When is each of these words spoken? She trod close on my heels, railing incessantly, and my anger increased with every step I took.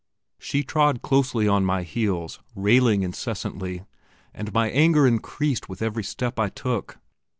She 0.39 0.63
trod 0.63 1.03
close 1.03 1.35
on 1.35 1.63
my 1.63 1.83
heels, 1.83 2.39
railing 2.55 3.03
incessantly, 3.03 3.85
and 4.33 4.51
my 4.51 4.71
anger 4.71 5.05
increased 5.05 5.69
with 5.69 5.83
every 5.83 6.03
step 6.03 6.39
I 6.39 6.49
took. 6.49 6.97